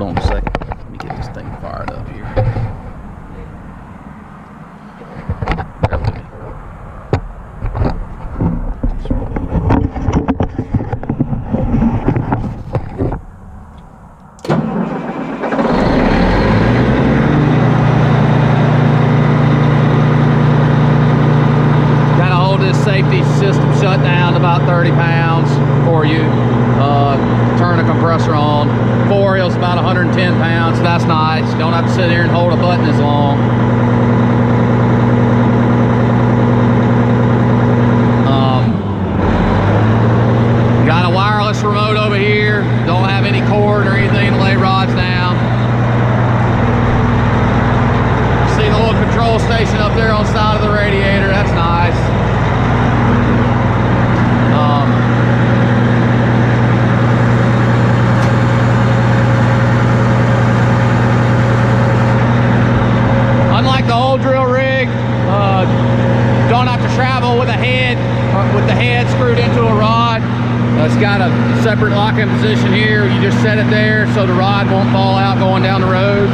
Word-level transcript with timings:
hold 0.00 0.16
on 0.16 0.24
a 0.24 0.26
second. 0.26 0.68
Let 0.68 0.90
me 0.90 0.98
get 0.98 1.16
this 1.16 1.28
thing 1.28 1.46
fired 1.60 1.90
up 1.90 2.08
here. 2.08 2.24
Bear 5.88 5.98
with 5.98 6.14
me. 6.14 6.22
Gotta 22.16 22.36
hold 22.36 22.60
this 22.60 22.78
safety 22.90 23.22
system 23.38 23.70
shut 23.78 24.02
down 24.02 24.34
about 24.34 24.66
30 24.66 24.90
pounds 24.90 25.48
for 25.86 26.04
you. 26.04 26.22
Uh, 26.82 27.16
turn 27.56 27.76
the 27.76 27.84
compressor 27.84 28.34
on. 28.34 28.66
Four 29.08 29.36
is 29.36 29.54
about 29.54 29.76
110 29.76 30.32
pounds. 30.38 30.80
That's 30.80 31.04
nice. 31.04 31.48
Don't 31.54 31.72
have 31.72 31.86
to 31.86 31.94
sit 31.94 32.10
here 32.10 32.22
and 32.22 32.30
hold 32.32 32.52
a 32.52 32.56
button 32.56 32.84
as 32.86 32.98
long. 32.98 33.38
Um, 38.26 38.72
got 40.84 41.08
a 41.08 41.14
wireless 41.14 41.62
remote 41.62 41.96
over 41.96 42.16
here. 42.16 42.62
Don't 42.86 43.08
have 43.08 43.24
any 43.24 43.40
cord 43.46 43.86
or 43.86 43.94
anything 43.94 44.32
to 44.32 44.40
lay 44.42 44.56
rods 44.56 44.92
down. 44.94 45.38
See 48.58 48.66
the 48.68 48.76
little 48.76 49.00
control 49.00 49.38
station 49.38 49.76
up 49.76 49.94
there 49.94 50.10
on 50.12 50.24
the 50.24 50.32
side 50.32 50.56
of 50.56 50.62
the 50.62 50.74
radiator. 50.74 51.28
That's 51.28 51.52
nice. 51.52 52.20
Um, 54.60 54.90
unlike 63.56 63.86
the 63.86 63.94
old 63.94 64.20
drill 64.20 64.44
rig, 64.44 64.88
uh, 65.30 65.64
don't 66.50 66.66
have 66.66 66.82
to 66.82 66.94
travel 66.94 67.38
with 67.38 67.48
a 67.48 67.52
head 67.52 67.96
head 68.80 69.08
screwed 69.10 69.38
into 69.38 69.60
a 69.60 69.74
rod. 69.74 70.22
Uh, 70.22 70.86
it's 70.86 70.96
got 70.96 71.20
a 71.20 71.28
separate 71.62 71.90
locking 71.90 72.28
position 72.28 72.72
here. 72.72 73.04
You 73.04 73.20
just 73.20 73.40
set 73.42 73.58
it 73.58 73.68
there 73.68 74.06
so 74.14 74.26
the 74.26 74.32
rod 74.32 74.70
won't 74.70 74.90
fall 74.90 75.16
out 75.16 75.38
going 75.38 75.62
down 75.62 75.82
the 75.82 75.86
road. 75.86 76.28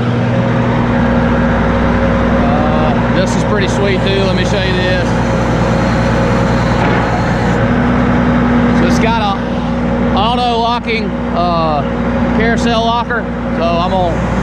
Uh, 2.47 3.17
this 3.17 3.35
is 3.35 3.43
pretty 3.45 3.69
sweet 3.69 3.99
too. 4.07 4.23
Let 4.23 4.37
me 4.37 4.45
show 4.45 4.63
you 4.63 4.77
this. 4.79 5.09
So 8.79 8.87
it's 8.87 9.03
got 9.03 9.21
a 9.27 10.17
auto 10.17 10.59
locking 10.61 11.05
uh, 11.35 11.83
carousel 12.39 12.85
locker. 12.85 13.23
So 13.59 13.65
I'm 13.65 13.91
gonna 13.91 14.37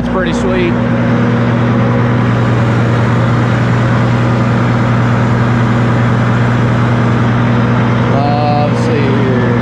That's 0.00 0.07
pretty 0.18 0.32
sweet. 0.32 0.72
Uh, 8.16 8.66
let's 8.66 8.84
see 8.84 8.98
here. 8.98 9.54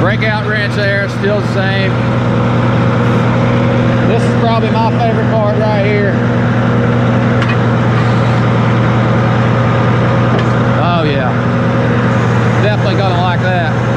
Breakout 0.00 0.44
there, 0.74 1.08
still 1.08 1.40
the 1.40 1.54
same. 1.54 1.92
This 4.08 4.24
is 4.24 4.40
probably 4.40 4.70
my 4.70 4.90
favorite 4.98 5.30
part 5.30 5.56
right 5.60 5.86
here. 5.86 6.14
Oh 10.82 11.04
yeah. 11.04 11.30
Definitely 12.64 12.96
gonna 12.96 13.22
like 13.22 13.40
that. 13.42 13.94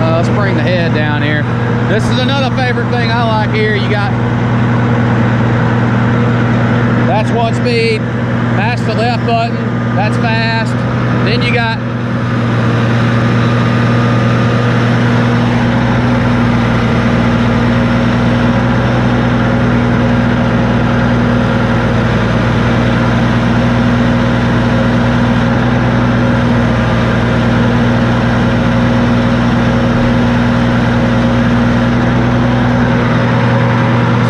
Uh, 0.00 0.16
let's 0.16 0.30
bring 0.30 0.56
the 0.56 0.62
head 0.62 0.89
down 1.00 1.22
here. 1.22 1.42
This 1.88 2.04
is 2.04 2.18
another 2.18 2.54
favorite 2.54 2.90
thing 2.90 3.10
I 3.10 3.24
like 3.24 3.54
here. 3.56 3.74
You 3.74 3.88
got 3.88 4.10
that's 7.08 7.30
one 7.30 7.54
speed. 7.54 8.02
That's 8.60 8.82
the 8.82 8.94
left 8.94 9.24
button. 9.26 9.56
That's 9.96 10.16
fast. 10.18 10.74
Then 11.24 11.40
you 11.40 11.54
got 11.54 11.78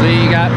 see 0.01 0.25
you 0.25 0.31
got 0.31 0.51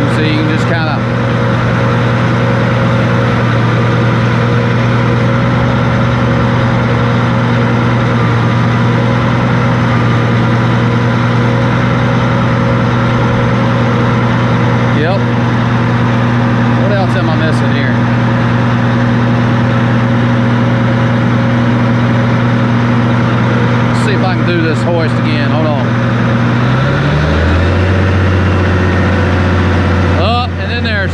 you 0.00 0.16
see 0.16 0.28
you 0.34 0.42
can 0.42 0.48
just 0.50 0.66
kind 0.68 0.90
of 0.90 1.20
Yep. 15.10 15.18
What 16.82 16.92
else 16.92 17.10
am 17.16 17.28
I 17.28 17.34
missing 17.34 17.72
here? 17.74 17.90
Let's 23.88 24.06
see 24.06 24.12
if 24.12 24.22
I 24.24 24.36
can 24.36 24.46
do 24.46 24.62
this 24.62 24.80
hoist 24.84 25.14
again. 25.14 25.50
Hold 25.50 25.66
on. 25.66 25.86
Up, 30.22 30.50
and 30.60 30.70
then 30.70 30.84
there's 30.84 31.10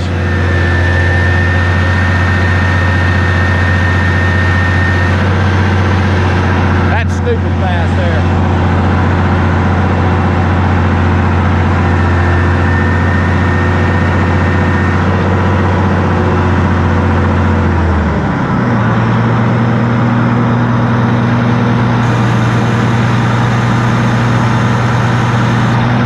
that's 6.91 7.15
stupid 7.17 7.53
fast 7.65 7.97
there. 7.97 8.37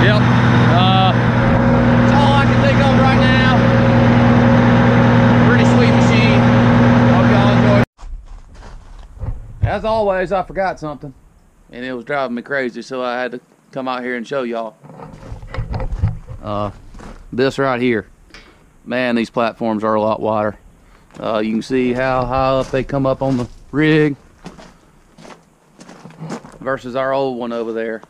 Yep. 0.01 0.17
Uh, 0.17 1.13
that's 1.13 2.13
all 2.15 2.33
I 2.33 2.45
can 2.47 2.59
think 2.65 2.79
of 2.81 2.99
right 2.99 3.21
now. 3.21 3.59
Pretty 5.47 5.67
sweet 5.77 5.93
machine. 5.93 6.41
Hope 7.13 7.29
y'all 7.31 7.53
enjoy. 7.53 7.85
As 9.71 9.85
always, 9.85 10.33
I 10.33 10.43
forgot 10.43 10.81
something, 10.81 11.15
and 11.71 11.85
it 11.85 11.93
was 11.93 12.05
driving 12.05 12.35
me 12.35 12.43
crazy, 12.43 12.83
so 12.83 13.05
I 13.05 13.21
had 13.21 13.31
to 13.31 13.41
come 13.71 13.87
out 13.87 14.03
here 14.03 14.17
and 14.17 14.27
show 14.27 14.43
y'all. 14.43 14.75
Uh, 16.43 16.73
this 17.33 17.57
right 17.57 17.81
here. 17.81 18.09
Man, 18.85 19.15
these 19.15 19.31
platforms 19.31 19.85
are 19.85 19.95
a 19.95 20.01
lot 20.01 20.19
wider. 20.19 20.59
Uh, 21.21 21.39
you 21.39 21.53
can 21.53 21.63
see 21.63 21.93
how 21.93 22.25
high 22.25 22.49
up 22.49 22.73
they 22.73 22.83
come 22.83 23.07
up 23.07 23.23
on 23.23 23.37
the 23.37 23.49
rig 23.71 24.17
versus 26.59 26.97
our 26.97 27.13
old 27.13 27.39
one 27.39 27.53
over 27.53 27.73
there. 27.73 28.03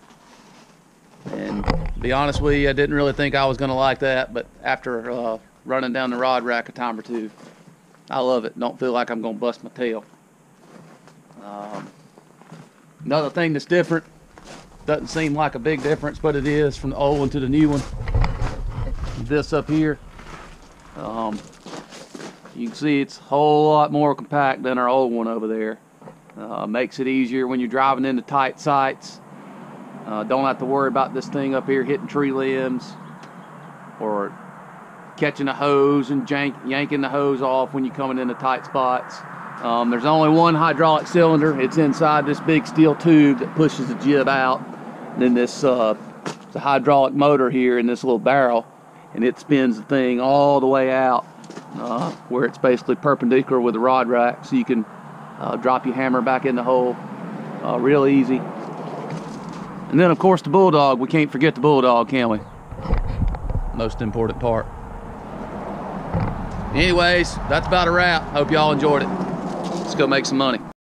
And 1.32 1.62
to 1.62 2.00
be 2.00 2.10
honest 2.10 2.40
with 2.40 2.54
you, 2.54 2.70
I 2.70 2.72
didn't 2.72 2.96
really 2.96 3.12
think 3.12 3.34
I 3.34 3.44
was 3.44 3.58
going 3.58 3.68
to 3.68 3.74
like 3.74 3.98
that, 3.98 4.32
but 4.32 4.46
after 4.62 5.10
uh, 5.10 5.38
running 5.66 5.92
down 5.92 6.08
the 6.08 6.16
rod 6.16 6.42
rack 6.42 6.70
a 6.70 6.72
time 6.72 6.98
or 6.98 7.02
two, 7.02 7.30
I 8.08 8.20
love 8.20 8.46
it. 8.46 8.58
Don't 8.58 8.80
feel 8.80 8.92
like 8.92 9.10
I'm 9.10 9.20
going 9.20 9.34
to 9.34 9.40
bust 9.40 9.62
my 9.62 9.68
tail. 9.68 10.06
Um, 11.44 11.90
another 13.04 13.30
thing 13.30 13.52
that's 13.52 13.64
different, 13.64 14.04
doesn't 14.86 15.08
seem 15.08 15.34
like 15.34 15.54
a 15.54 15.58
big 15.58 15.82
difference, 15.82 16.18
but 16.18 16.36
it 16.36 16.46
is 16.46 16.76
from 16.76 16.90
the 16.90 16.96
old 16.96 17.20
one 17.20 17.30
to 17.30 17.40
the 17.40 17.48
new 17.48 17.70
one. 17.70 17.82
This 19.26 19.52
up 19.52 19.68
here, 19.68 19.98
um, 20.96 21.38
you 22.56 22.68
can 22.68 22.74
see 22.74 23.00
it's 23.00 23.18
a 23.18 23.22
whole 23.22 23.70
lot 23.70 23.92
more 23.92 24.14
compact 24.14 24.62
than 24.62 24.78
our 24.78 24.88
old 24.88 25.12
one 25.12 25.28
over 25.28 25.46
there. 25.46 25.78
Uh, 26.36 26.66
makes 26.66 26.98
it 27.00 27.06
easier 27.06 27.46
when 27.46 27.60
you're 27.60 27.68
driving 27.68 28.04
into 28.04 28.22
tight 28.22 28.58
sites. 28.58 29.20
Uh, 30.06 30.24
don't 30.24 30.44
have 30.44 30.58
to 30.58 30.64
worry 30.64 30.88
about 30.88 31.14
this 31.14 31.28
thing 31.28 31.54
up 31.54 31.66
here 31.66 31.84
hitting 31.84 32.06
tree 32.06 32.32
limbs 32.32 32.92
or 34.00 34.36
catching 35.16 35.48
a 35.48 35.54
hose 35.54 36.10
and 36.10 36.28
yanking 36.30 37.02
the 37.02 37.08
hose 37.08 37.42
off 37.42 37.74
when 37.74 37.84
you're 37.84 37.94
coming 37.94 38.18
into 38.18 38.34
tight 38.34 38.64
spots. 38.64 39.18
Um, 39.62 39.90
there's 39.90 40.06
only 40.06 40.30
one 40.30 40.54
hydraulic 40.54 41.06
cylinder. 41.06 41.60
It's 41.60 41.76
inside 41.76 42.24
this 42.24 42.40
big 42.40 42.66
steel 42.66 42.94
tube 42.94 43.40
that 43.40 43.54
pushes 43.54 43.88
the 43.88 43.94
jib 43.96 44.28
out. 44.28 44.62
then 45.18 45.34
this 45.34 45.64
uh, 45.64 45.96
the 46.52 46.60
hydraulic 46.60 47.12
motor 47.12 47.50
here 47.50 47.78
in 47.78 47.86
this 47.86 48.02
little 48.02 48.18
barrel, 48.18 48.66
and 49.14 49.22
it 49.22 49.38
spins 49.38 49.76
the 49.76 49.82
thing 49.84 50.20
all 50.20 50.60
the 50.60 50.66
way 50.66 50.90
out 50.90 51.24
uh, 51.76 52.10
where 52.28 52.44
it's 52.44 52.58
basically 52.58 52.96
perpendicular 52.96 53.60
with 53.60 53.74
the 53.74 53.80
rod 53.80 54.08
rack, 54.08 54.44
so 54.44 54.56
you 54.56 54.64
can 54.64 54.84
uh, 55.38 55.56
drop 55.56 55.86
your 55.86 55.94
hammer 55.94 56.20
back 56.20 56.44
in 56.44 56.56
the 56.56 56.62
hole 56.62 56.96
uh, 57.62 57.78
real 57.78 58.06
easy. 58.06 58.38
And 59.90 59.98
then 59.98 60.10
of 60.10 60.18
course 60.18 60.42
the 60.42 60.50
bulldog. 60.50 60.98
We 60.98 61.08
can't 61.08 61.30
forget 61.30 61.54
the 61.54 61.60
bulldog, 61.60 62.08
can 62.08 62.28
we? 62.28 62.40
Most 63.74 64.00
important 64.00 64.40
part. 64.40 64.66
Anyways, 66.74 67.34
that's 67.48 67.66
about 67.66 67.88
a 67.88 67.90
wrap. 67.90 68.22
Hope 68.30 68.50
y'all 68.50 68.72
enjoyed 68.72 69.02
it. 69.02 69.29
Let's 69.90 69.98
go 69.98 70.06
make 70.06 70.24
some 70.24 70.38
money. 70.38 70.60